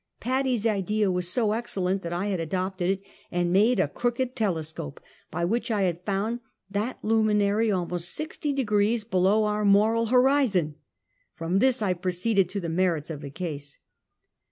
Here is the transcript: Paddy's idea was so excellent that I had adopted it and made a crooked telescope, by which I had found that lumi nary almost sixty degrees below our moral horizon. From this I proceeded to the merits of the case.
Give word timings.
Paddy's 0.19 0.65
idea 0.65 1.11
was 1.11 1.29
so 1.29 1.51
excellent 1.51 2.01
that 2.01 2.11
I 2.11 2.25
had 2.29 2.39
adopted 2.39 2.89
it 2.89 3.03
and 3.29 3.53
made 3.53 3.79
a 3.79 3.87
crooked 3.87 4.35
telescope, 4.35 4.99
by 5.29 5.45
which 5.45 5.69
I 5.69 5.83
had 5.83 6.03
found 6.03 6.39
that 6.71 6.99
lumi 7.03 7.35
nary 7.35 7.71
almost 7.71 8.09
sixty 8.09 8.51
degrees 8.51 9.03
below 9.03 9.43
our 9.43 9.63
moral 9.63 10.07
horizon. 10.07 10.73
From 11.35 11.59
this 11.59 11.83
I 11.83 11.93
proceeded 11.93 12.49
to 12.49 12.59
the 12.59 12.67
merits 12.67 13.11
of 13.11 13.21
the 13.21 13.29
case. 13.29 13.77